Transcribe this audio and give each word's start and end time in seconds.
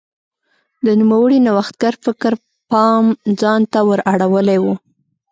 د 0.85 0.87
نوموړي 0.99 1.37
نوښتګر 1.45 1.93
فکر 2.05 2.33
پام 2.69 3.05
ځان 3.41 3.61
ته 3.71 3.79
ور 3.87 3.99
اړولی 4.13 4.57
و. 4.63 4.65